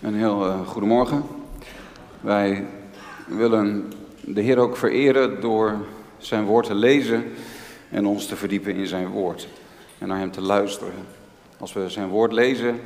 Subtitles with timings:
[0.00, 1.22] Een heel uh, goedemorgen.
[2.20, 2.66] Wij
[3.26, 5.74] willen de Heer ook vereren door
[6.18, 7.24] zijn woord te lezen
[7.90, 9.48] en ons te verdiepen in zijn woord
[9.98, 10.92] en naar hem te luisteren.
[11.58, 12.80] Als we zijn woord lezen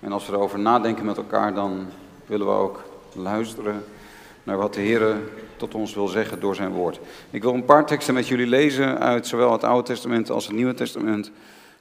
[0.00, 1.86] en als we erover nadenken met elkaar, dan
[2.26, 2.82] willen we ook
[3.12, 3.84] luisteren
[4.42, 5.16] naar wat de Heer
[5.56, 7.00] tot ons wil zeggen door zijn woord.
[7.30, 10.56] Ik wil een paar teksten met jullie lezen uit zowel het Oude Testament als het
[10.56, 11.30] Nieuwe Testament.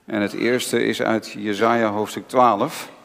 [0.05, 2.95] En het eerste is uit Jesaja hoofdstuk 12.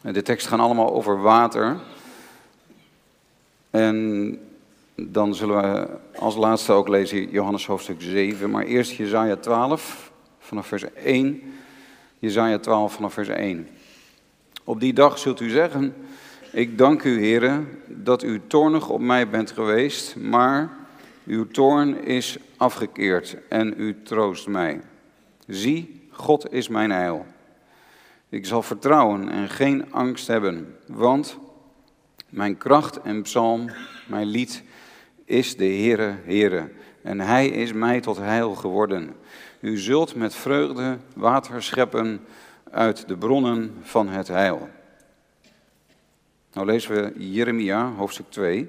[0.00, 1.76] De teksten gaan allemaal over water.
[3.70, 4.38] En
[4.94, 8.50] dan zullen we als laatste ook lezen Johannes hoofdstuk 7.
[8.50, 11.42] Maar eerst Jezaja 12 vanaf vers 1.
[12.18, 13.68] Jezaja 12 vanaf vers 1.
[14.64, 15.94] Op die dag zult u zeggen,
[16.52, 20.70] ik dank u heren dat u toornig op mij bent geweest, maar
[21.26, 24.80] uw toorn is afgekeerd en u troost mij.
[25.46, 27.26] Zie, God is mijn heil.
[28.30, 31.38] Ik zal vertrouwen en geen angst hebben, want
[32.28, 33.70] mijn kracht en psalm,
[34.06, 34.62] mijn lied,
[35.24, 36.70] is de Heere, Heere.
[37.02, 39.14] En Hij is mij tot heil geworden.
[39.60, 42.20] U zult met vreugde water scheppen
[42.70, 44.68] uit de bronnen van het heil.
[46.52, 48.68] Nou lezen we Jeremia, hoofdstuk 2.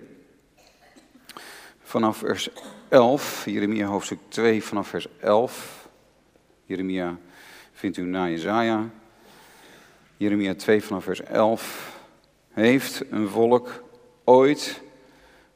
[1.81, 2.49] Vanaf vers
[2.89, 5.87] 11, Jeremia hoofdstuk 2 vanaf vers 11.
[6.65, 7.17] Jeremia
[7.71, 8.89] vindt u na Jezaja.
[10.19, 11.99] Jeremia 2 vanaf vers 11.
[12.49, 13.83] Heeft een volk
[14.23, 14.81] ooit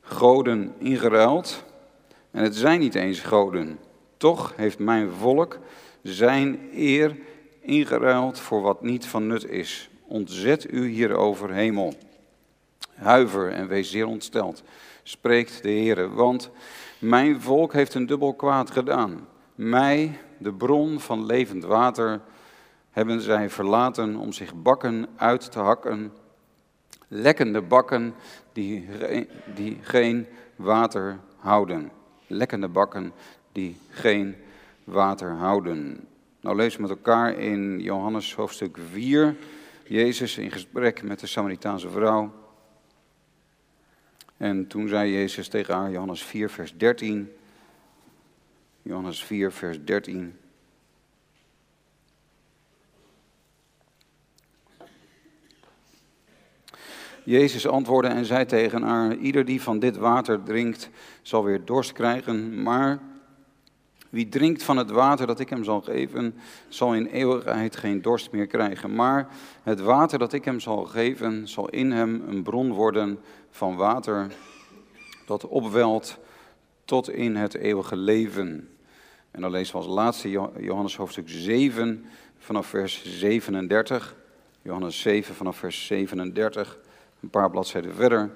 [0.01, 1.63] goden ingeruild?
[2.31, 3.79] En het zijn niet eens goden.
[4.17, 5.59] Toch heeft mijn volk
[6.01, 7.15] zijn eer
[7.61, 9.89] ingeruild voor wat niet van nut is.
[10.07, 11.93] Ontzet u hierover, hemel.
[12.93, 14.63] Huiver en wees zeer ontsteld,
[15.03, 16.49] spreekt de Heer, want
[16.99, 19.27] mijn volk heeft een dubbel kwaad gedaan.
[19.55, 22.21] Mij, de bron van levend water,
[22.93, 26.13] hebben zij verlaten om zich bakken uit te hakken,
[27.07, 28.13] lekkende bakken
[28.51, 28.87] die,
[29.55, 31.91] die geen water houden.
[32.27, 33.13] Lekkende bakken
[33.51, 34.35] die geen
[34.83, 36.07] water houden.
[36.41, 39.35] Nou we met elkaar in Johannes hoofdstuk 4,
[39.87, 42.33] Jezus in gesprek met de Samaritaanse vrouw.
[44.37, 47.31] En toen zei Jezus tegen haar, Johannes 4, vers 13.
[48.81, 50.37] Johannes 4, vers 13.
[57.25, 60.89] Jezus antwoordde en zei tegen haar: Ieder die van dit water drinkt,
[61.21, 62.63] zal weer dorst krijgen.
[62.63, 62.99] Maar
[64.09, 66.35] wie drinkt van het water dat ik hem zal geven,
[66.67, 68.95] zal in eeuwigheid geen dorst meer krijgen.
[68.95, 69.27] Maar
[69.63, 73.19] het water dat ik hem zal geven, zal in hem een bron worden
[73.51, 74.27] van water
[75.25, 76.17] dat opwelt
[76.85, 78.69] tot in het eeuwige leven.
[79.31, 80.29] En dan lezen we als laatste
[80.59, 82.05] Johannes hoofdstuk 7
[82.37, 84.15] vanaf vers 37.
[84.61, 86.79] Johannes 7 vanaf vers 37,
[87.23, 88.31] een paar bladzijden verder.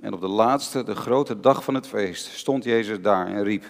[0.00, 3.64] En op de laatste, de grote dag van het feest, stond Jezus daar en riep: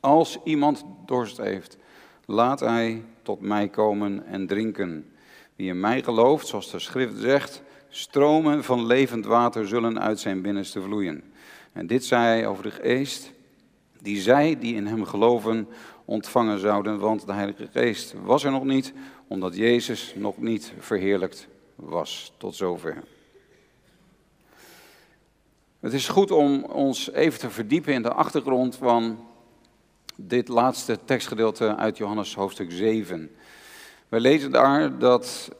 [0.00, 1.76] Als iemand dorst heeft,
[2.24, 5.12] laat hij tot mij komen en drinken.
[5.56, 10.42] Wie in mij gelooft, zoals de schrift zegt, stromen van levend water zullen uit zijn
[10.42, 11.22] binnenste vloeien.
[11.72, 13.32] En dit zei hij over de geest,
[14.00, 15.68] die zij die in hem geloven
[16.04, 18.92] ontvangen zouden, want de Heilige Geest was er nog niet,
[19.26, 22.32] omdat Jezus nog niet verheerlijkt was.
[22.36, 23.02] Tot zover.
[25.80, 29.26] Het is goed om ons even te verdiepen in de achtergrond van
[30.16, 33.30] dit laatste tekstgedeelte uit Johannes hoofdstuk 7.
[34.08, 35.50] Wij lezen daar dat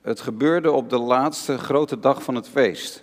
[0.00, 3.02] het gebeurde op de laatste grote dag van het feest.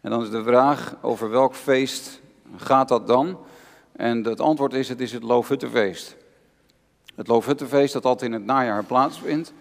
[0.00, 2.20] En dan is de vraag over welk feest
[2.56, 3.38] gaat dat dan?
[3.92, 6.16] En het antwoord is, het is het Loofhuttenfeest.
[7.14, 9.52] Het Loofhuttenfeest dat altijd in het najaar plaatsvindt.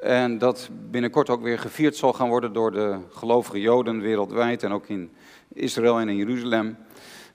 [0.00, 4.72] En dat binnenkort ook weer gevierd zal gaan worden door de gelovige Joden wereldwijd en
[4.72, 5.12] ook in
[5.54, 6.76] Israël en in Jeruzalem.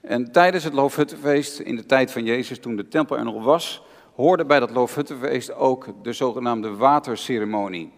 [0.02, 3.84] En tijdens het Loofhuttenfeest, in de tijd van Jezus, toen de tempel er nog was,
[4.16, 7.92] hoorde bij dat Loofhuttenfeest ook de zogenaamde waterceremonie.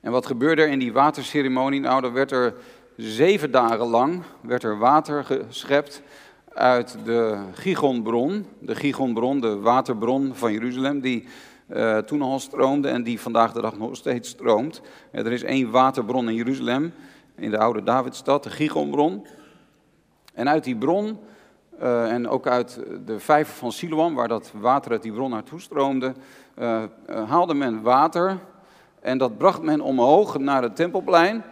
[0.00, 1.80] En wat gebeurde er in die waterceremonie?
[1.80, 2.54] Nou, dan werd er
[2.96, 6.02] zeven dagen lang werd er water geschept
[6.52, 8.46] uit de Gigonbron.
[8.58, 11.24] De Gigonbron, de waterbron van Jeruzalem, die
[11.68, 14.80] uh, toen al stroomde en die vandaag de dag nog steeds stroomt.
[15.12, 16.92] er is één waterbron in Jeruzalem,
[17.38, 19.26] in de oude Davidstad, de Gigonbron.
[20.34, 21.18] En uit die bron,
[21.82, 25.60] uh, en ook uit de vijver van Siloam, waar dat water uit die bron naartoe
[25.60, 26.12] stroomde,
[26.58, 26.82] uh,
[27.26, 28.38] haalde men water
[29.00, 31.44] en dat bracht men omhoog naar het tempelplein.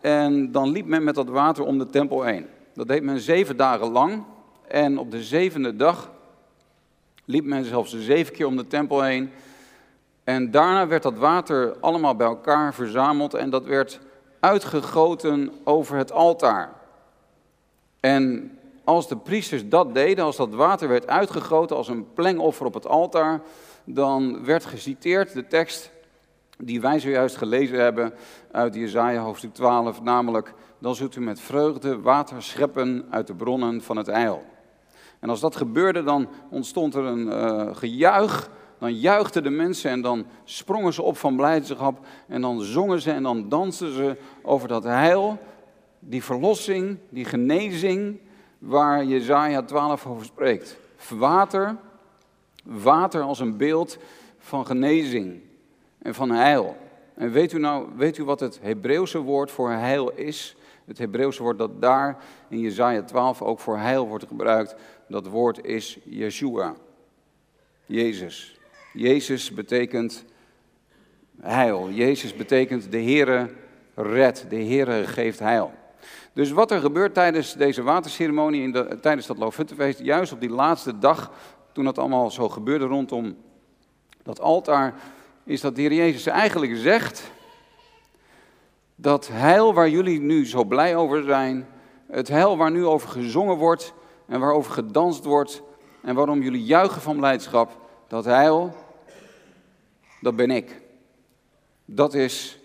[0.00, 2.46] En dan liep men met dat water om de tempel heen.
[2.74, 4.24] Dat deed men zeven dagen lang.
[4.68, 6.10] En op de zevende dag
[7.24, 9.30] liep men zelfs zeven keer om de tempel heen.
[10.24, 14.00] En daarna werd dat water allemaal bij elkaar verzameld en dat werd
[14.42, 16.72] uitgegoten over het altaar.
[18.00, 18.52] En
[18.84, 22.86] als de priesters dat deden, als dat water werd uitgegoten als een plengoffer op het
[22.86, 23.40] altaar,
[23.84, 25.90] dan werd geciteerd de tekst
[26.58, 28.14] die wij zojuist gelezen hebben
[28.50, 33.82] uit Jesaja hoofdstuk 12, namelijk, dan zult u met vreugde water scheppen uit de bronnen
[33.82, 34.44] van het eil.
[35.18, 38.50] En als dat gebeurde, dan ontstond er een uh, gejuich,
[38.82, 43.10] dan juichten de mensen en dan sprongen ze op van blijdschap en dan zongen ze
[43.10, 45.38] en dan dansten ze over dat heil,
[45.98, 48.18] die verlossing, die genezing,
[48.58, 50.76] waar Jezaja 12 over spreekt.
[51.08, 51.76] Water,
[52.64, 53.98] water als een beeld
[54.38, 55.40] van genezing
[55.98, 56.76] en van heil.
[57.14, 60.56] En weet u nou, weet u wat het Hebreeuwse woord voor heil is?
[60.84, 64.74] Het Hebreeuwse woord dat daar in Jezaja 12 ook voor heil wordt gebruikt,
[65.08, 66.74] dat woord is Yeshua.
[67.86, 68.60] Jezus.
[68.92, 70.24] Jezus betekent
[71.40, 71.90] heil.
[71.90, 73.50] Jezus betekent de Heere
[73.94, 75.72] red, de Heere geeft heil.
[76.32, 80.50] Dus wat er gebeurt tijdens deze waterceremonie, in de, tijdens dat Loofhuttenfeest, juist op die
[80.50, 81.30] laatste dag,
[81.72, 83.36] toen dat allemaal zo gebeurde rondom
[84.22, 84.94] dat altaar,
[85.44, 87.30] is dat de Heer Jezus eigenlijk zegt,
[88.94, 91.66] dat heil waar jullie nu zo blij over zijn,
[92.06, 93.94] het heil waar nu over gezongen wordt
[94.26, 95.62] en waarover gedanst wordt
[96.02, 98.74] en waarom jullie juichen van blijdschap, dat heil,
[100.22, 100.80] dat ben ik.
[101.84, 102.58] Dat is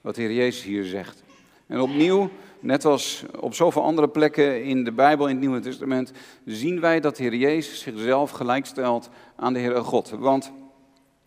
[0.00, 1.22] wat de Heer Jezus hier zegt.
[1.66, 2.30] En opnieuw
[2.60, 6.12] Net als op zoveel andere plekken in de Bijbel, in het Nieuwe Testament,
[6.44, 10.10] zien wij dat de Heer Jezus zichzelf gelijkstelt aan de Heer God.
[10.10, 10.52] Want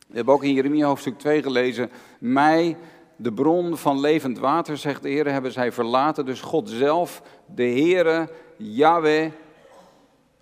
[0.07, 1.89] we hebben ook in Jeremia hoofdstuk 2 gelezen,
[2.19, 2.77] mij,
[3.15, 6.25] de bron van levend water, zegt de Heer, hebben zij verlaten.
[6.25, 7.21] Dus God zelf,
[7.55, 9.31] de Heere, Yahweh,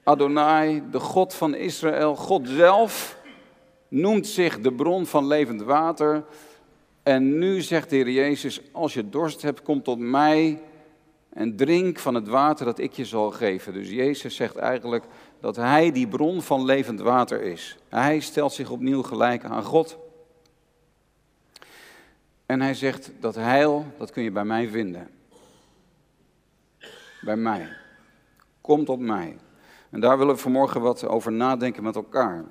[0.03, 3.17] Adonai, de God van Israël, God zelf,
[3.91, 6.23] noemt zich de bron van levend water.
[7.03, 10.61] En nu zegt de Heer Jezus, als je dorst hebt, kom tot mij
[11.29, 13.73] en drink van het water dat ik je zal geven.
[13.73, 15.05] Dus Jezus zegt eigenlijk
[15.39, 17.77] dat Hij die bron van levend water is.
[17.89, 19.97] Hij stelt zich opnieuw gelijk aan God.
[22.45, 25.09] En hij zegt dat heil, dat kun je bij mij vinden.
[27.21, 27.67] Bij mij.
[28.61, 29.37] Kom tot mij.
[29.89, 32.43] En daar willen we vanmorgen wat over nadenken met elkaar.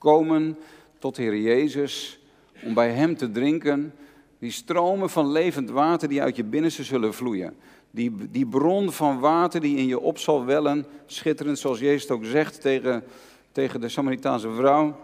[0.00, 0.58] Komen
[0.98, 2.20] tot de Heer Jezus
[2.64, 3.94] om bij Hem te drinken.
[4.38, 7.56] Die stromen van levend water die uit je binnenste zullen vloeien.
[7.90, 12.24] Die, die bron van water die in je op zal wellen, schitterend zoals Jezus ook
[12.24, 13.04] zegt tegen,
[13.52, 14.96] tegen de Samaritaanse vrouw.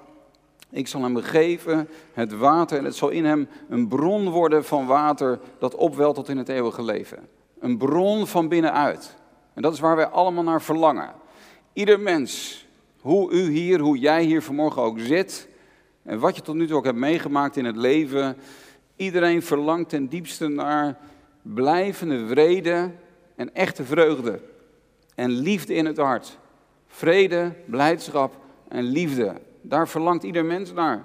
[0.71, 4.87] Ik zal hem geven het water en het zal in hem een bron worden van
[4.87, 7.29] water dat opwelt tot in het eeuwige leven.
[7.59, 9.17] Een bron van binnenuit.
[9.55, 11.13] En dat is waar wij allemaal naar verlangen.
[11.73, 12.66] Ieder mens,
[13.07, 15.49] hoe u hier, hoe jij hier vanmorgen ook zit,
[16.03, 18.37] en wat je tot nu toe ook hebt meegemaakt in het leven,
[18.97, 20.99] iedereen verlangt ten diepste naar
[21.43, 22.91] blijvende vrede
[23.35, 24.41] en echte vreugde.
[25.15, 26.39] En liefde in het hart.
[26.87, 28.35] Vrede, blijdschap
[28.69, 29.41] en liefde.
[29.61, 31.05] Daar verlangt ieder mens naar.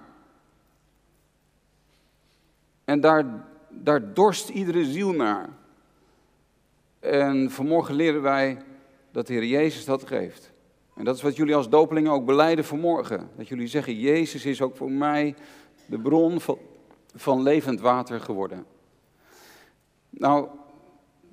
[2.86, 3.26] En daar,
[3.70, 5.50] daar dorst iedere ziel naar.
[7.00, 8.58] En vanmorgen leren wij
[9.12, 10.51] dat de Heer Jezus dat geeft.
[10.94, 13.30] En dat is wat jullie als dopelingen ook beleiden vanmorgen.
[13.38, 15.36] Dat jullie zeggen, Jezus is ook voor mij
[15.86, 16.58] de bron van,
[17.16, 18.66] van levend water geworden.
[20.10, 20.48] Nou,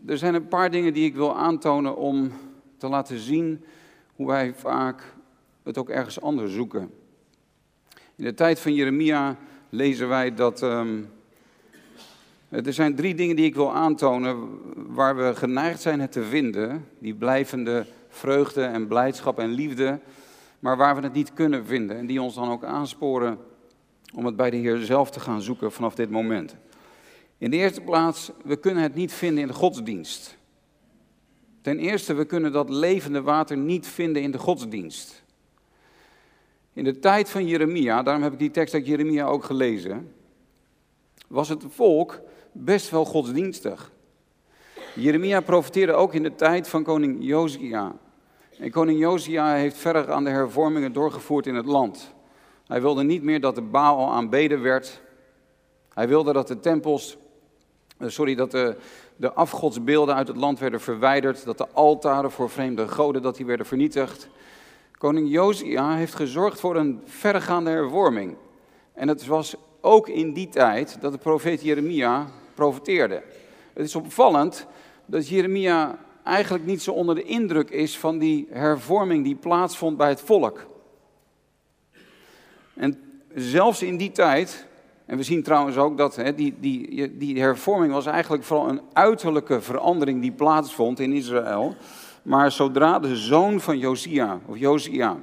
[0.07, 2.33] er zijn een paar dingen die ik wil aantonen om
[2.77, 3.65] te laten zien
[4.15, 5.15] hoe wij vaak
[5.63, 6.91] het ook ergens anders zoeken.
[8.17, 9.37] In de tijd van Jeremia
[9.69, 10.63] lezen wij dat.
[10.63, 11.09] Um,
[12.49, 14.49] er zijn drie dingen die ik wil aantonen
[14.95, 16.87] waar we geneigd zijn het te vinden.
[16.99, 17.87] Die blijvende
[18.19, 20.01] vreugde en blijdschap en liefde.
[20.59, 21.97] Maar waar we het niet kunnen vinden.
[21.97, 23.39] En die ons dan ook aansporen
[24.15, 26.57] om het bij de Heer zelf te gaan zoeken vanaf dit moment.
[27.39, 30.37] In de eerste plaats, we kunnen het niet vinden in de godsdienst.
[31.61, 35.23] Ten eerste, we kunnen dat levende water niet vinden in de godsdienst.
[36.73, 40.13] In de tijd van Jeremia, daarom heb ik die tekst uit Jeremia ook gelezen,
[41.29, 42.21] was het volk
[42.53, 43.93] best wel godsdienstig.
[44.95, 47.95] Jeremia profiteerde ook in de tijd van koning Josia.
[48.59, 52.15] En koning Josia heeft verder aan de hervormingen doorgevoerd in het land.
[52.67, 55.01] Hij wilde niet meer dat de Baal aanbeden werd.
[55.95, 57.19] Hij wilde dat de tempels
[57.99, 58.77] eh, sorry, dat de,
[59.17, 63.47] de afgodsbeelden uit het land werden verwijderd, dat de altaren voor vreemde goden dat die
[63.47, 64.29] werden vernietigd.
[64.99, 68.37] Koning Josia heeft gezorgd voor een verregaande hervorming.
[68.93, 73.23] En het was ook in die tijd dat de profeet Jeremia profeteerde.
[73.73, 74.67] Het is opvallend
[75.07, 75.99] dat Jeremia
[76.29, 80.67] eigenlijk niet zo onder de indruk is van die hervorming die plaatsvond bij het volk.
[82.75, 83.01] En
[83.35, 84.67] zelfs in die tijd,
[85.07, 88.81] en we zien trouwens ook dat hè, die, die, die hervorming was eigenlijk vooral een
[88.93, 91.75] uiterlijke verandering die plaatsvond in Israël.
[92.23, 95.17] Maar zodra de zoon van Josia, of Josia,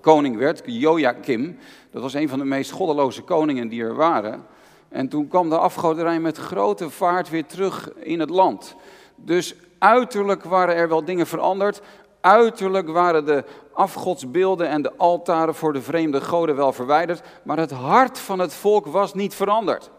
[0.00, 1.58] koning werd, Joachim,
[1.90, 4.46] dat was een van de meest goddeloze koningen die er waren.
[4.88, 8.76] En toen kwam de afgoderij met grote vaart weer terug in het land.
[9.16, 11.80] Dus uiterlijk waren er wel dingen veranderd.
[12.20, 17.22] Uiterlijk waren de afgodsbeelden en de altaren voor de vreemde goden wel verwijderd.
[17.42, 19.90] Maar het hart van het volk was niet veranderd.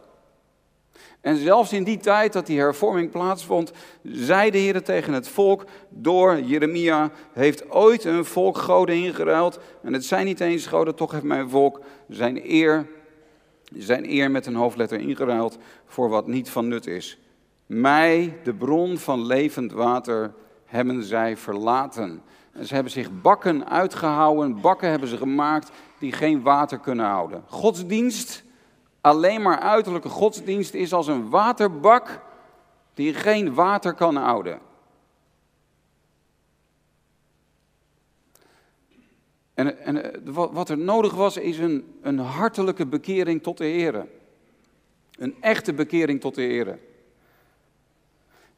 [1.22, 3.72] En zelfs in die tijd dat die hervorming plaatsvond,
[4.04, 9.60] zei de Heer tegen het volk door Jeremia, heeft ooit een volk goden ingeruild.
[9.84, 12.88] En het zijn niet eens goden, toch heeft mijn volk zijn eer,
[13.74, 17.20] zijn eer met een hoofdletter ingeruild voor wat niet van nut is.
[17.70, 20.34] Mij, de bron van levend water,
[20.66, 22.22] hebben zij verlaten.
[22.52, 27.44] En ze hebben zich bakken uitgehouden, bakken hebben ze gemaakt die geen water kunnen houden.
[27.48, 28.44] Godsdienst
[29.02, 32.22] alleen maar uiterlijke godsdienst is als een waterbak
[32.94, 34.60] die geen water kan houden.
[39.54, 44.08] En, en eh, wat er nodig was, is een, een hartelijke bekering tot de Heer.
[45.18, 46.80] Een echte bekering tot de Heer.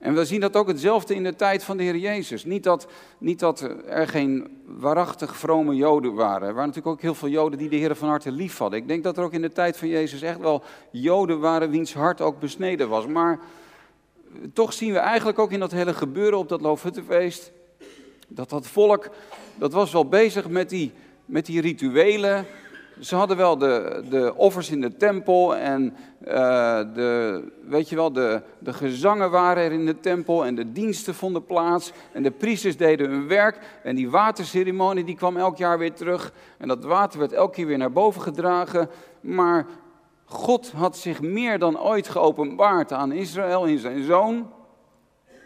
[0.01, 2.45] En we zien dat ook hetzelfde in de tijd van de Heer Jezus.
[2.45, 6.47] Niet dat, niet dat er geen waarachtig vrome Joden waren.
[6.47, 8.79] Er waren natuurlijk ook heel veel Joden die de Heer van harte lief hadden.
[8.79, 11.93] Ik denk dat er ook in de tijd van Jezus echt wel Joden waren wiens
[11.93, 13.07] hart ook besneden was.
[13.07, 13.39] Maar
[14.53, 17.51] toch zien we eigenlijk ook in dat hele gebeuren op dat Loofhuttenfeest...
[18.27, 19.09] dat dat volk,
[19.55, 20.91] dat was wel bezig met die,
[21.25, 22.45] met die rituelen
[22.99, 25.95] ze hadden wel de, de offers in de tempel en
[26.27, 26.33] uh,
[26.93, 31.15] de, weet je wel, de, de gezangen waren er in de tempel en de diensten
[31.15, 35.77] vonden plaats en de priesters deden hun werk en die waterceremonie die kwam elk jaar
[35.77, 38.89] weer terug en dat water werd elke keer weer naar boven gedragen,
[39.21, 39.65] maar
[40.25, 44.51] God had zich meer dan ooit geopenbaard aan Israël in zijn zoon.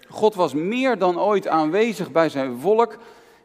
[0.07, 2.97] God was meer dan ooit aanwezig bij zijn volk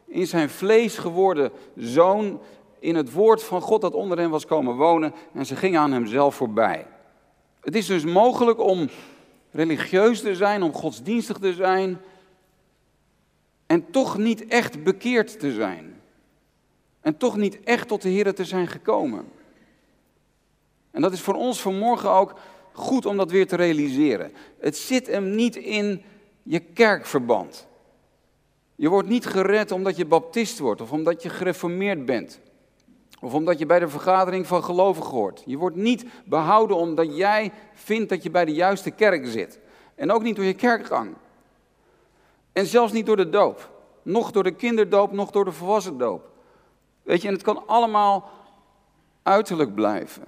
[0.05, 2.39] in zijn vlees geworden zoon
[2.81, 5.91] in het woord van God dat onder hen was komen wonen en ze gingen aan
[5.91, 6.87] hemzelf voorbij.
[7.61, 8.89] Het is dus mogelijk om
[9.51, 12.01] religieus te zijn, om godsdienstig te zijn
[13.65, 16.01] en toch niet echt bekeerd te zijn.
[17.01, 19.31] En toch niet echt tot de Heer te zijn gekomen.
[20.91, 22.33] En dat is voor ons vanmorgen ook
[22.71, 24.33] goed om dat weer te realiseren.
[24.59, 26.03] Het zit hem niet in
[26.43, 27.67] je kerkverband.
[28.75, 32.39] Je wordt niet gered omdat je baptist wordt of omdat je gereformeerd bent.
[33.21, 35.43] Of omdat je bij de vergadering van gelovigen hoort.
[35.45, 39.59] Je wordt niet behouden omdat jij vindt dat je bij de juiste kerk zit.
[39.95, 41.13] En ook niet door je kerkgang.
[42.51, 43.69] En zelfs niet door de doop.
[44.03, 46.29] Nog door de kinderdoop, nog door de volwassen doop.
[47.03, 48.29] Weet je, en het kan allemaal
[49.23, 50.23] uiterlijk blijven.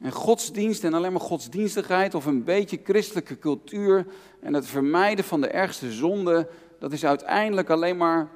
[0.00, 4.06] En godsdienst en alleen maar godsdienstigheid of een beetje christelijke cultuur
[4.40, 8.28] en het vermijden van de ergste zonde, dat is uiteindelijk alleen maar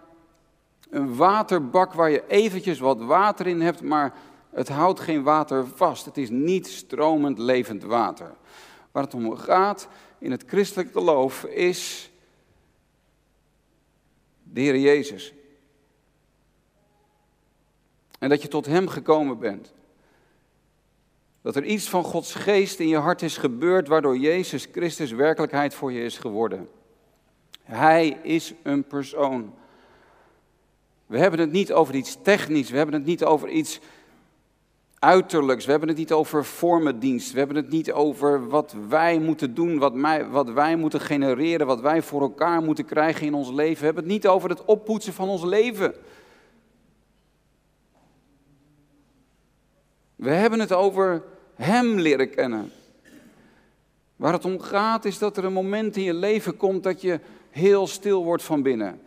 [0.94, 4.14] een waterbak waar je eventjes wat water in hebt, maar
[4.50, 6.04] het houdt geen water vast.
[6.04, 8.34] Het is niet stromend levend water.
[8.92, 12.10] Waar het om gaat in het christelijk geloof is
[14.42, 15.34] de Heer Jezus.
[18.18, 19.72] En dat je tot Hem gekomen bent.
[21.42, 25.74] Dat er iets van Gods geest in je hart is gebeurd, waardoor Jezus Christus werkelijkheid
[25.74, 26.68] voor je is geworden.
[27.62, 29.54] Hij is een persoon.
[31.06, 33.80] We hebben het niet over iets technisch, we hebben het niet over iets
[34.98, 39.54] uiterlijks, we hebben het niet over vormendienst, we hebben het niet over wat wij moeten
[39.54, 39.92] doen, wat,
[40.30, 43.78] wat wij moeten genereren, wat wij voor elkaar moeten krijgen in ons leven.
[43.78, 45.94] We hebben het niet over het oppoetsen van ons leven.
[50.16, 51.22] We hebben het over
[51.54, 52.70] Hem leren kennen.
[54.16, 57.20] Waar het om gaat is dat er een moment in je leven komt dat je
[57.50, 59.00] heel stil wordt van binnen.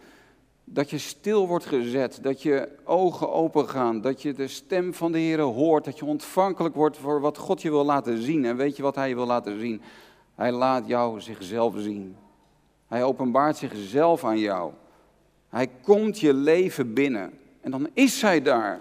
[0.69, 5.11] Dat je stil wordt gezet, dat je ogen open gaan, dat je de stem van
[5.11, 8.45] de Heer hoort, dat je ontvankelijk wordt voor wat God je wil laten zien.
[8.45, 9.81] En weet je wat Hij wil laten zien?
[10.35, 12.15] Hij laat jou zichzelf zien.
[12.87, 14.71] Hij openbaart zichzelf aan jou.
[15.49, 17.39] Hij komt je leven binnen.
[17.61, 18.79] En dan is Hij daar.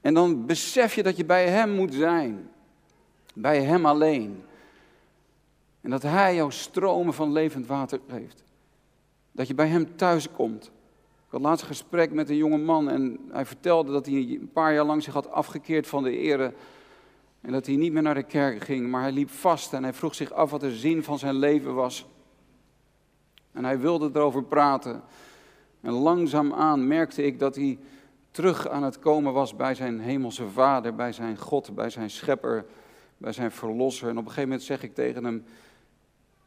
[0.00, 2.50] En dan besef je dat je bij Hem moet zijn.
[3.34, 4.44] Bij Hem alleen.
[5.80, 8.44] En dat Hij jou stromen van levend water geeft.
[9.32, 10.64] Dat je bij hem thuis komt.
[11.26, 14.50] Ik had laatst een gesprek met een jonge man en hij vertelde dat hij een
[14.52, 16.54] paar jaar lang zich had afgekeerd van de ere.
[17.40, 19.92] En dat hij niet meer naar de kerk ging, maar hij liep vast en hij
[19.92, 22.06] vroeg zich af wat de zin van zijn leven was.
[23.52, 25.02] En hij wilde erover praten.
[25.80, 27.78] En langzaamaan merkte ik dat hij
[28.30, 32.64] terug aan het komen was bij zijn hemelse vader, bij zijn God, bij zijn schepper,
[33.16, 34.08] bij zijn verlosser.
[34.08, 35.44] En op een gegeven moment zeg ik tegen hem,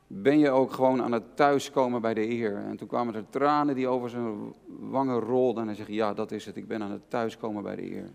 [0.08, 2.56] ben je ook gewoon aan het thuiskomen bij de Heer?
[2.56, 5.62] En toen kwamen er tranen die over zijn wangen rolden.
[5.62, 6.56] En hij zegt, ja, dat is het.
[6.56, 8.10] Ik ben aan het thuiskomen bij de Heer.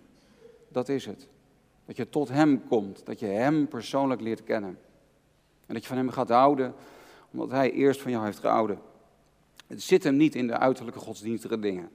[0.69, 1.29] Dat is het.
[1.87, 3.07] Dat je tot Hem komt.
[3.07, 4.79] Dat je Hem persoonlijk leert kennen.
[5.67, 6.75] En dat je van Hem gaat houden,
[7.31, 8.79] omdat Hij eerst van jou heeft gehouden.
[9.71, 11.91] Het zit hem niet in de uiterlijke godsdienstige dingen.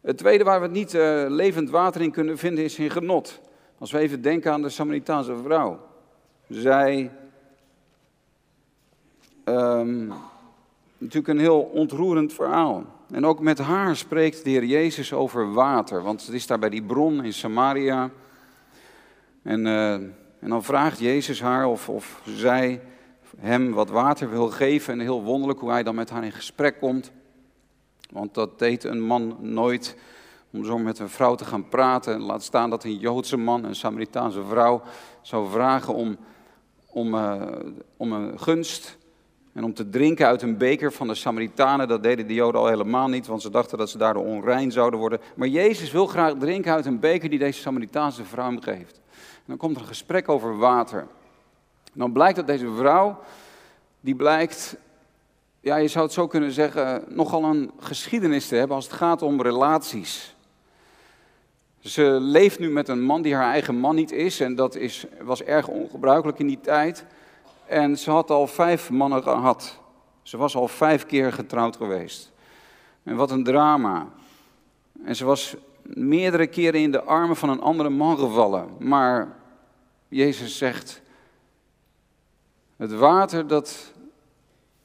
[0.00, 3.40] Het tweede waar we het niet uh, levend water in kunnen vinden is in genot.
[3.78, 5.80] Als we even denken aan de Samaritaanse vrouw.
[6.48, 7.10] Zij
[9.50, 10.12] Um,
[10.98, 12.84] natuurlijk een heel ontroerend verhaal.
[13.10, 16.02] En ook met haar spreekt de Heer Jezus over water.
[16.02, 18.10] Want het is daar bij die bron in Samaria.
[19.42, 22.80] En, uh, en dan vraagt Jezus haar of, of zij
[23.38, 24.92] hem wat water wil geven.
[24.92, 27.10] En heel wonderlijk hoe hij dan met haar in gesprek komt.
[28.10, 29.96] Want dat deed een man nooit
[30.50, 32.20] om zo met een vrouw te gaan praten.
[32.20, 34.82] Laat staan dat een Joodse man, een Samaritaanse vrouw,
[35.22, 36.16] zou vragen om,
[36.86, 37.42] om, uh,
[37.96, 38.98] om een gunst.
[39.52, 42.66] En om te drinken uit een beker van de Samaritanen, dat deden de Joden al
[42.66, 45.20] helemaal niet, want ze dachten dat ze daardoor onrein zouden worden.
[45.34, 49.00] Maar Jezus wil graag drinken uit een beker die deze Samaritaanse vrouw geeft.
[49.34, 51.06] En dan komt er een gesprek over water.
[51.92, 53.18] Dan blijkt dat deze vrouw,
[54.00, 54.76] die blijkt,
[55.60, 59.22] ja, je zou het zo kunnen zeggen, nogal een geschiedenis te hebben als het gaat
[59.22, 60.34] om relaties.
[61.80, 65.06] Ze leeft nu met een man die haar eigen man niet is en dat is,
[65.20, 67.04] was erg ongebruikelijk in die tijd.
[67.70, 69.78] En ze had al vijf mannen gehad.
[70.22, 72.32] Ze was al vijf keer getrouwd geweest.
[73.02, 74.08] En wat een drama.
[75.04, 78.68] En ze was meerdere keren in de armen van een andere man gevallen.
[78.78, 79.36] Maar
[80.08, 81.02] Jezus zegt,
[82.76, 83.92] het water dat,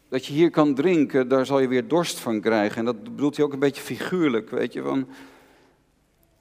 [0.10, 2.78] dat je hier kan drinken, daar zal je weer dorst van krijgen.
[2.78, 4.82] En dat bedoelt hij ook een beetje figuurlijk, weet je.
[4.82, 5.08] Van,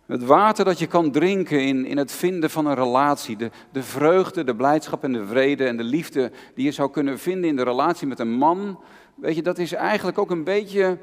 [0.06, 3.36] het water dat je kan drinken in, in het vinden van een relatie.
[3.36, 7.18] De, de vreugde, de blijdschap en de vrede en de liefde die je zou kunnen
[7.18, 8.80] vinden in de relatie met een man.
[9.14, 10.98] Weet je, dat is eigenlijk ook een beetje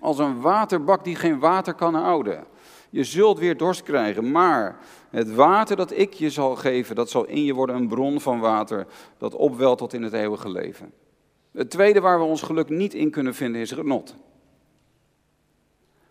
[0.00, 2.44] als een waterbak die geen water kan houden.
[2.90, 4.78] Je zult weer dorst krijgen, maar
[5.10, 8.40] het water dat ik je zal geven, dat zal in je worden een bron van
[8.40, 8.86] water
[9.18, 10.92] dat opwelt tot in het eeuwige leven.
[11.52, 14.14] Het tweede waar we ons geluk niet in kunnen vinden is genot.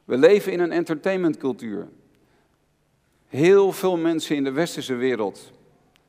[0.05, 1.87] We leven in een entertainmentcultuur.
[3.27, 5.51] Heel veel mensen in de westerse wereld,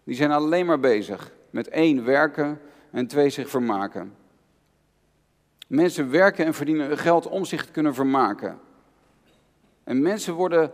[0.04, 4.14] die zijn alleen maar bezig met één, werken en twee, zich vermaken.
[5.66, 8.58] Mensen werken en verdienen geld om zich te kunnen vermaken.
[9.84, 10.70] En mensen worden,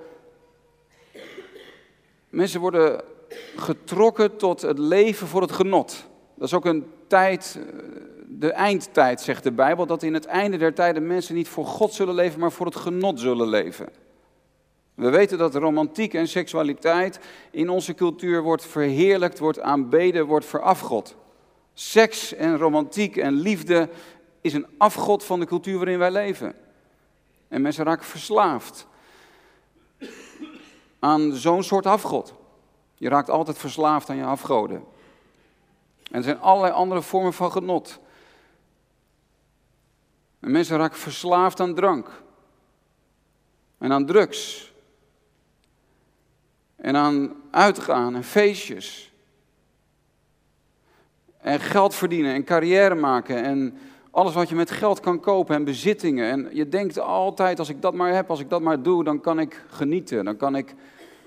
[2.29, 3.05] mensen worden
[3.57, 6.05] getrokken tot het leven voor het genot.
[6.35, 7.59] Dat is ook een tijd,
[8.29, 11.93] de eindtijd, zegt de Bijbel, dat in het einde der tijden mensen niet voor God
[11.93, 13.89] zullen leven, maar voor het genot zullen leven.
[14.95, 21.17] We weten dat romantiek en seksualiteit in onze cultuur wordt verheerlijkt, wordt aanbeden, wordt verafgod.
[21.75, 23.89] Seks en romantiek en liefde
[24.41, 26.55] is een afgod van de cultuur waarin wij leven.
[27.49, 28.87] En mensen raken verslaafd
[30.99, 32.35] aan zo'n soort afgod.
[32.95, 34.85] Je raakt altijd verslaafd aan je afgoden.
[36.11, 37.99] En er zijn allerlei andere vormen van genot.
[40.41, 42.23] En mensen raken verslaafd aan drank.
[43.79, 44.72] En aan drugs.
[46.83, 49.13] En aan uitgaan en feestjes.
[51.39, 53.79] En geld verdienen en carrière maken en
[54.11, 56.31] alles wat je met geld kan kopen en bezittingen.
[56.31, 59.21] En je denkt altijd, als ik dat maar heb, als ik dat maar doe, dan
[59.21, 60.25] kan ik genieten.
[60.25, 60.75] Dan kan ik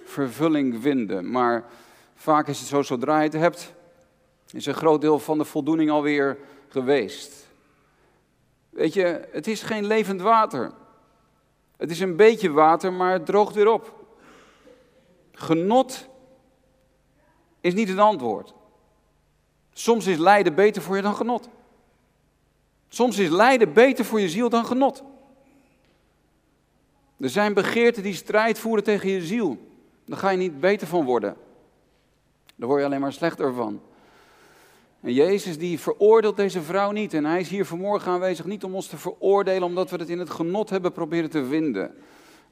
[0.04, 1.32] vervulling vinden.
[1.32, 1.66] Maar
[2.16, 3.74] vaak is het zo, zodra je het hebt,
[4.52, 6.38] is een groot deel van de voldoening alweer
[6.68, 7.48] geweest.
[8.70, 10.72] Weet je, het is geen levend water.
[11.78, 13.95] Het is een beetje water, maar het droogt weer op.
[15.36, 16.08] Genot
[17.62, 18.54] is niet het antwoord.
[19.74, 21.50] Soms is lijden beter voor je dan genot.
[22.90, 25.04] Soms is lijden beter voor je ziel dan genot.
[27.18, 29.58] Er zijn begeerten die strijd voeren tegen je ziel.
[30.06, 31.36] Daar ga je niet beter van worden.
[32.56, 33.82] Daar word je alleen maar slechter van.
[35.02, 37.14] En Jezus die veroordeelt deze vrouw niet.
[37.14, 40.20] En hij is hier vanmorgen aanwezig niet om ons te veroordelen omdat we het in
[40.20, 41.96] het genot hebben proberen te vinden.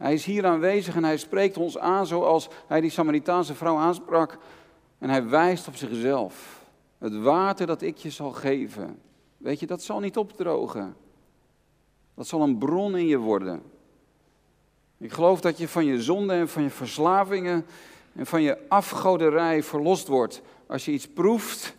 [0.04, 4.38] Hij is hier aanwezig en hij spreekt ons aan zoals hij die Samaritaanse vrouw aansprak.
[4.98, 6.66] En hij wijst op zichzelf.
[6.98, 9.00] Het water dat ik je zal geven,
[9.38, 10.96] weet je, dat zal niet opdrogen.
[12.16, 13.62] Dat zal een bron in je worden.
[14.98, 17.66] Ik geloof dat je van je zonde en van je verslavingen
[18.16, 21.76] en van je afgoderij verlost wordt als je iets proeft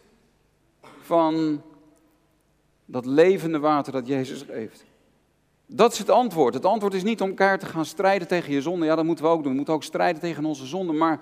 [1.01, 1.63] van
[2.85, 4.85] dat levende water dat Jezus geeft.
[5.77, 6.55] Dat is het antwoord.
[6.55, 8.87] Het antwoord is niet om elkaar te gaan strijden tegen je zonde.
[8.87, 9.51] Ja, dat moeten we ook doen.
[9.51, 10.93] We moeten ook strijden tegen onze zonde.
[10.93, 11.21] Maar,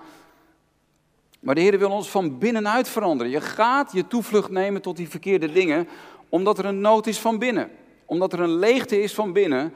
[1.39, 3.31] maar de Heer wil ons van binnenuit veranderen.
[3.31, 5.87] Je gaat je toevlucht nemen tot die verkeerde dingen,
[6.29, 7.69] omdat er een nood is van binnen.
[8.05, 9.73] Omdat er een leegte is van binnen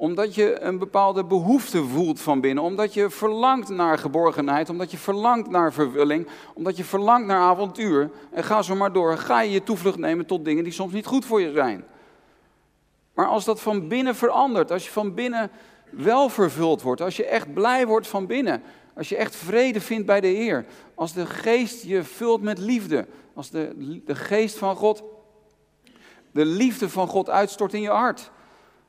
[0.00, 4.96] omdat je een bepaalde behoefte voelt van binnen, omdat je verlangt naar geborgenheid, omdat je
[4.96, 8.10] verlangt naar vervulling, omdat je verlangt naar avontuur.
[8.30, 11.06] En ga zo maar door, ga je je toevlucht nemen tot dingen die soms niet
[11.06, 11.84] goed voor je zijn.
[13.18, 15.50] Maar als dat van binnen verandert, als je van binnen
[15.90, 18.62] wel vervuld wordt, als je echt blij wordt van binnen,
[18.94, 23.06] als je echt vrede vindt bij de Heer, als de geest je vult met liefde,
[23.34, 25.02] als de, de geest van God,
[26.32, 28.30] de liefde van God uitstort in je hart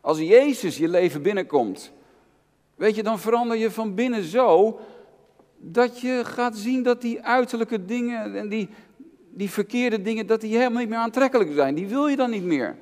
[0.01, 1.91] als Jezus je leven binnenkomt,
[2.75, 4.79] weet je, dan verander je van binnen zo
[5.57, 8.69] dat je gaat zien dat die uiterlijke dingen en die,
[9.29, 11.75] die verkeerde dingen, dat die helemaal niet meer aantrekkelijk zijn.
[11.75, 12.77] Die wil je dan niet meer.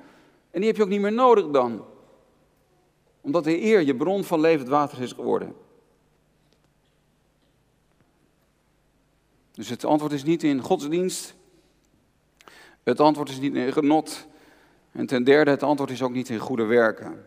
[0.57, 1.85] En die heb je ook niet meer nodig dan.
[3.21, 5.55] Omdat de eer je bron van levend water is geworden.
[9.51, 11.35] Dus het antwoord is niet in godsdienst.
[12.83, 14.27] Het antwoord is niet in genot.
[14.91, 17.25] En ten derde, het antwoord is ook niet in goede werken.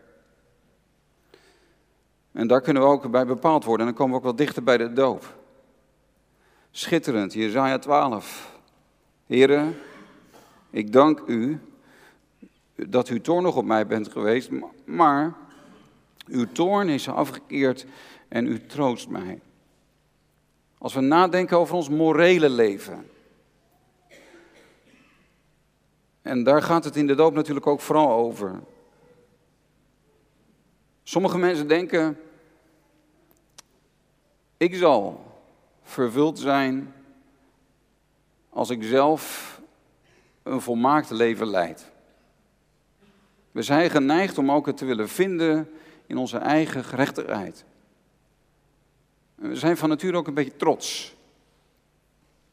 [2.31, 3.87] En daar kunnen we ook bij bepaald worden.
[3.87, 5.37] En dan komen we ook wel dichter bij de doop.
[6.71, 8.59] Schitterend, Jezaja 12.
[9.25, 9.77] Heren,
[10.69, 11.59] ik dank u
[12.87, 14.49] dat uw toorn nog op mij bent geweest,
[14.85, 15.33] maar
[16.27, 17.85] uw toorn is afgekeerd
[18.27, 19.41] en u troost mij.
[20.77, 23.05] Als we nadenken over ons morele leven,
[26.21, 28.59] En daar gaat het in de doop natuurlijk ook vooral over.
[31.03, 32.19] Sommige mensen denken,
[34.57, 35.25] ik zal
[35.83, 36.93] vervuld zijn
[38.49, 39.59] als ik zelf
[40.43, 41.90] een volmaakt leven leid.
[43.51, 45.69] We zijn geneigd om ook het te willen vinden
[46.07, 47.65] in onze eigen gerechtigheid.
[49.35, 51.15] we zijn van nature ook een beetje trots.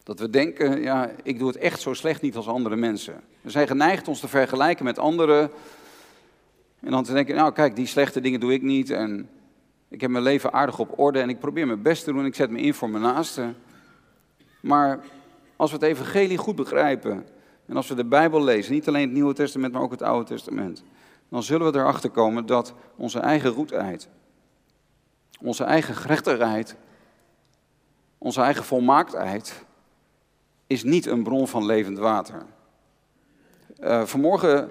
[0.03, 3.21] Dat we denken, ja, ik doe het echt zo slecht niet als andere mensen.
[3.41, 5.51] We zijn geneigd ons te vergelijken met anderen.
[6.81, 8.91] En dan te denken, nou kijk, die slechte dingen doe ik niet.
[8.91, 9.29] En
[9.89, 12.25] ik heb mijn leven aardig op orde en ik probeer mijn best te doen.
[12.25, 13.57] Ik zet me in voor mijn naasten.
[14.61, 15.01] Maar
[15.57, 17.27] als we het evangelie goed begrijpen.
[17.69, 20.25] En als we de Bijbel lezen, niet alleen het Nieuwe Testament, maar ook het Oude
[20.25, 20.83] Testament.
[21.29, 24.09] Dan zullen we erachter komen dat onze eigen goedheid,
[25.41, 26.77] onze eigen gerechtigheid,
[28.19, 29.65] onze eigen volmaaktheid
[30.67, 32.47] is niet een bron van levend water.
[33.81, 34.71] Uh, vanmorgen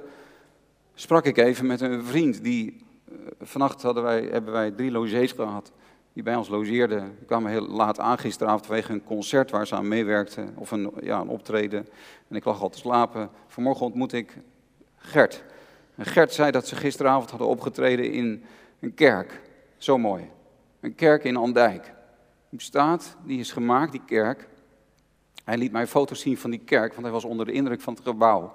[0.93, 2.85] sprak ik even met een vriend die.
[3.11, 5.71] Uh, vannacht hadden wij, hebben wij drie logiers gehad.
[6.17, 7.15] Die bij ons logeerden.
[7.17, 10.53] Die kwamen heel laat aan gisteravond vanwege een concert waar ze aan meewerkten.
[10.55, 11.87] Of een, ja, een optreden.
[12.27, 13.29] En ik lag al te slapen.
[13.47, 14.37] Vanmorgen ontmoette ik
[14.95, 15.43] Gert.
[15.95, 18.43] En Gert zei dat ze gisteravond hadden opgetreden in
[18.79, 19.41] een kerk.
[19.77, 20.29] Zo mooi.
[20.79, 21.93] Een kerk in Andijk.
[22.49, 24.47] Die staat, die is gemaakt, die kerk,
[25.43, 27.93] hij liet mij foto's zien van die kerk, want hij was onder de indruk van
[27.93, 28.53] het gebouw.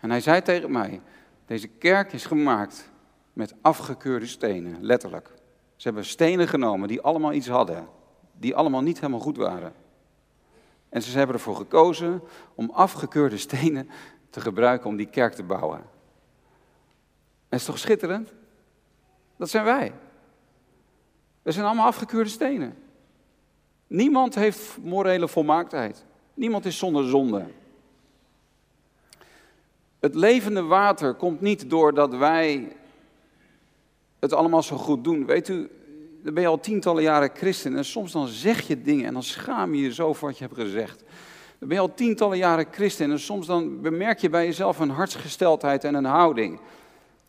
[0.00, 1.00] En hij zei tegen mij,
[1.46, 2.90] deze kerk is gemaakt
[3.32, 5.35] met afgekeurde stenen, letterlijk.
[5.76, 7.88] Ze hebben stenen genomen die allemaal iets hadden,
[8.32, 9.72] die allemaal niet helemaal goed waren.
[10.88, 12.22] En ze hebben ervoor gekozen
[12.54, 13.88] om afgekeurde stenen
[14.30, 15.84] te gebruiken om die kerk te bouwen.
[17.48, 18.32] En is toch schitterend?
[19.36, 19.92] Dat zijn wij.
[21.42, 22.76] We zijn allemaal afgekeurde stenen.
[23.86, 26.04] Niemand heeft morele volmaaktheid.
[26.34, 27.46] Niemand is zonder zonde.
[30.00, 32.76] Het levende water komt niet doordat wij
[34.30, 35.26] het allemaal zo goed doen.
[35.26, 35.68] Weet u,
[36.22, 39.22] dan ben je al tientallen jaren christen en soms dan zeg je dingen en dan
[39.22, 41.02] schaam je je zo voor wat je hebt gezegd.
[41.58, 44.90] Dan ben je al tientallen jaren christen en soms dan bemerk je bij jezelf een
[44.90, 46.60] hartsgesteldheid en een houding.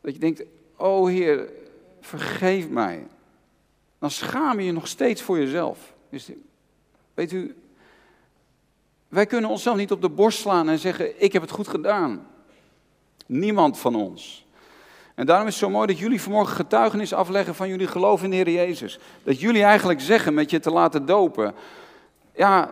[0.02, 0.44] Dat je denkt,
[0.76, 1.50] oh Heer,
[2.02, 3.08] vergeef mij.
[4.00, 5.94] Dan schaam je je nog steeds voor jezelf.
[7.14, 7.56] Weet u,
[9.08, 12.28] wij kunnen onszelf niet op de borst slaan en zeggen: Ik heb het goed gedaan.
[13.26, 14.47] Niemand van ons.
[15.18, 18.30] En daarom is het zo mooi dat jullie vanmorgen getuigenis afleggen van jullie geloof in
[18.30, 19.00] de Heer Jezus.
[19.24, 21.54] Dat jullie eigenlijk zeggen met je te laten dopen:
[22.36, 22.70] Ja,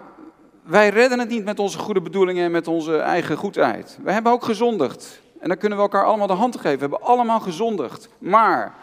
[0.63, 3.99] wij redden het niet met onze goede bedoelingen en met onze eigen goedheid.
[4.03, 5.21] We hebben ook gezondigd.
[5.39, 6.73] En dan kunnen we elkaar allemaal de hand geven.
[6.73, 8.09] We hebben allemaal gezondigd.
[8.17, 8.73] Maar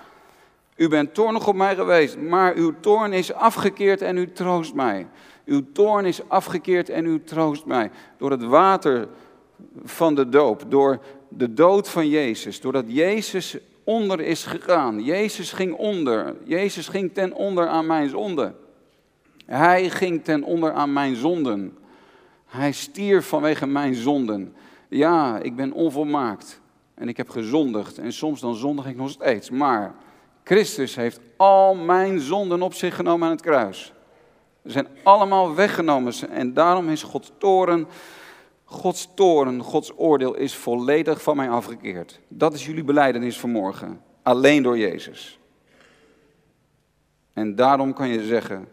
[0.76, 5.06] u bent toornig op mij geweest, maar uw toorn is afgekeerd en u troost mij.
[5.44, 7.90] Uw toorn is afgekeerd en u troost mij.
[8.18, 9.08] Door het water
[9.84, 10.98] van de doop, door
[11.28, 15.02] de dood van Jezus, doordat Jezus onder is gegaan.
[15.02, 16.34] Jezus ging onder.
[16.44, 18.56] Jezus ging ten onder aan mijn zonden.
[19.46, 21.78] Hij ging ten onder aan mijn zonden.
[22.46, 24.54] Hij stierf vanwege mijn zonden.
[24.88, 26.60] Ja, ik ben onvolmaakt.
[26.94, 27.98] En ik heb gezondigd.
[27.98, 29.50] En soms dan zondig ik nog steeds.
[29.50, 29.94] Maar
[30.44, 33.92] Christus heeft al mijn zonden op zich genomen aan het kruis.
[34.64, 36.12] Ze zijn allemaal weggenomen.
[36.30, 37.86] En daarom is Gods toren,
[38.72, 42.20] Gods toren, Gods oordeel is volledig van mij afgekeerd.
[42.28, 44.00] Dat is jullie beleidenis vanmorgen.
[44.22, 45.38] Alleen door Jezus.
[47.32, 48.68] En daarom kan je zeggen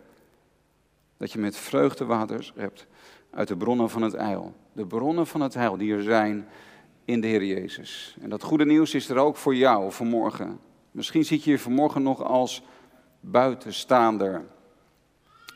[1.17, 2.88] dat je met vreugdewaters hebt
[3.31, 4.53] uit de bronnen van het heil.
[4.73, 6.47] De bronnen van het heil die er zijn
[7.05, 8.15] in de Heer Jezus.
[8.21, 10.59] En dat goede nieuws is er ook voor jou vanmorgen.
[10.91, 12.63] Misschien zit je hier vanmorgen nog als
[13.19, 14.45] buitenstaander.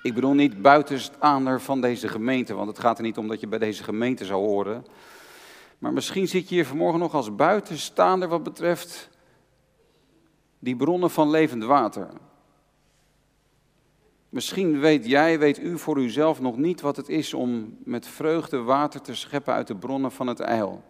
[0.04, 3.48] Ik bedoel niet buitenstaander van deze gemeente, want het gaat er niet om dat je
[3.48, 4.86] bij deze gemeente zou horen.
[5.78, 9.10] Maar misschien zit je hier vanmorgen nog als buitenstaander wat betreft
[10.60, 12.08] die bronnen van levend water.
[14.30, 18.58] Misschien weet jij, weet u voor uzelf nog niet wat het is om met vreugde
[18.58, 20.84] water te scheppen uit de bronnen van het eil.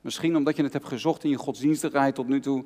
[0.00, 2.64] Misschien omdat je het hebt gezocht in je godsdienstigheid tot nu toe,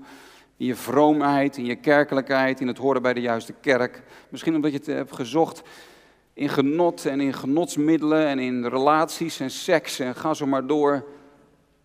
[0.57, 4.03] in je vroomheid, in je kerkelijkheid, in het horen bij de juiste kerk.
[4.29, 5.63] Misschien omdat je het hebt gezocht
[6.35, 11.07] in genot en in genotsmiddelen en in relaties en seks en ga zo maar door.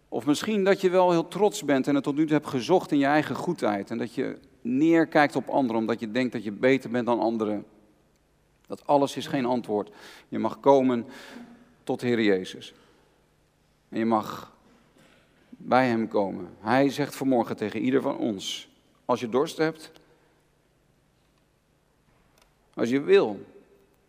[0.10, 2.92] Of misschien dat je wel heel trots bent en het tot nu toe hebt gezocht
[2.92, 3.92] in je eigen goedheid.
[3.92, 7.66] En dat je neerkijkt op anderen omdat je denkt dat je beter bent dan anderen.
[8.68, 9.92] Dat alles is geen antwoord.
[10.28, 11.06] Je mag komen
[11.84, 12.74] tot Heer Jezus.
[13.90, 14.58] En je mag
[15.50, 16.50] bij Hem komen.
[16.60, 18.70] Hij zegt vanmorgen tegen ieder van ons,
[19.06, 19.92] als je dorst hebt,
[22.74, 23.40] als je wil.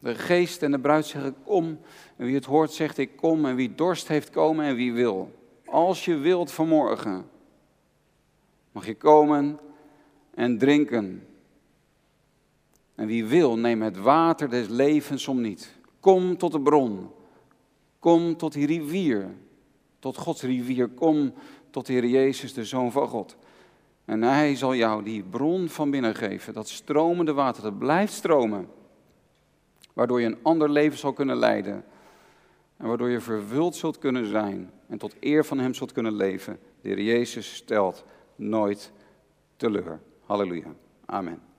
[0.00, 1.78] De geest en de bruid zeggen kom.
[2.16, 3.44] En wie het hoort zegt ik kom.
[3.46, 5.38] En wie dorst heeft komen en wie wil.
[5.64, 7.28] Als je wilt vanmorgen,
[8.72, 9.58] mag je komen
[10.34, 11.26] en drinken.
[12.94, 15.78] En wie wil, neem het water des levens om niet.
[16.00, 17.10] Kom tot de bron.
[17.98, 19.34] Kom tot die rivier.
[19.98, 20.88] Tot Gods rivier.
[20.88, 21.32] Kom
[21.70, 23.36] tot de Heer Jezus, de Zoon van God.
[24.04, 26.52] En Hij zal jou die bron van binnen geven.
[26.52, 28.68] Dat stromende water, dat blijft stromen.
[29.92, 31.85] Waardoor je een ander leven zal kunnen leiden.
[32.76, 34.70] En waardoor je vervuld zult kunnen zijn.
[34.87, 36.59] En tot eer van Hem zult kunnen leven.
[36.81, 38.05] De Heer Jezus stelt
[38.37, 38.92] nooit
[39.57, 40.00] teleur.
[40.26, 40.74] Halleluja.
[41.07, 41.49] Amen.